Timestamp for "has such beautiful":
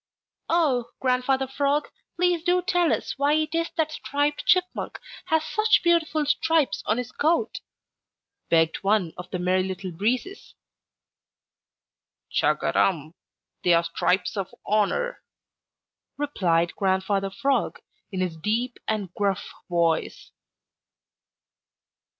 5.25-6.25